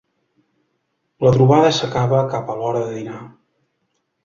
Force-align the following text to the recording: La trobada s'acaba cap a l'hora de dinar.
La 1.25 1.33
trobada 1.35 1.69
s'acaba 1.81 2.23
cap 2.33 2.51
a 2.55 2.59
l'hora 2.63 2.83
de 2.89 2.99
dinar. 2.99 3.21